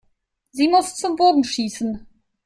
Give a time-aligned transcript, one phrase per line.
[0.51, 2.07] Sie muss zum Bogenschießen.